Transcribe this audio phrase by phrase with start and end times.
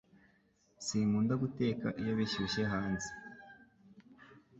[0.85, 3.09] Sinkunda guteka iyo bishyushye hanze